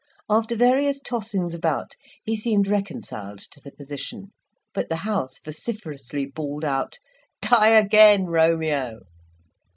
[0.27, 1.93] After various tossings about
[2.23, 4.31] he seemed reconciled to the position;
[4.73, 6.97] but the house vociferously bawled out,
[7.39, 9.01] "Die again, Romeo!"